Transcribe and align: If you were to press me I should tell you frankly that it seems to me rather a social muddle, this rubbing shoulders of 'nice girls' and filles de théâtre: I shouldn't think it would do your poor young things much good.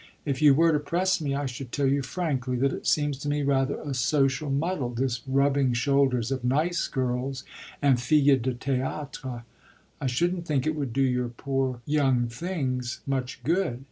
If 0.25 0.41
you 0.41 0.55
were 0.55 0.71
to 0.71 0.79
press 0.79 1.21
me 1.21 1.35
I 1.35 1.45
should 1.45 1.71
tell 1.71 1.85
you 1.85 2.01
frankly 2.01 2.57
that 2.57 2.73
it 2.73 2.87
seems 2.87 3.19
to 3.19 3.29
me 3.29 3.43
rather 3.43 3.79
a 3.79 3.93
social 3.93 4.49
muddle, 4.49 4.89
this 4.89 5.21
rubbing 5.27 5.73
shoulders 5.73 6.31
of 6.31 6.43
'nice 6.43 6.87
girls' 6.87 7.43
and 7.83 8.01
filles 8.01 8.41
de 8.41 8.55
théâtre: 8.55 9.43
I 10.01 10.07
shouldn't 10.07 10.47
think 10.47 10.65
it 10.65 10.73
would 10.75 10.91
do 10.91 11.03
your 11.03 11.29
poor 11.29 11.81
young 11.85 12.25
things 12.29 13.01
much 13.05 13.43
good. 13.43 13.79